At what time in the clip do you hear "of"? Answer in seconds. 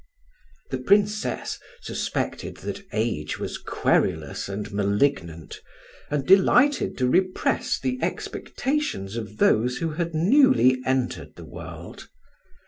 9.15-9.37